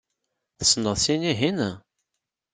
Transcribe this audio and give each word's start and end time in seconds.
Tessneḍ 0.57 0.95
sin-ihin? 1.03 1.59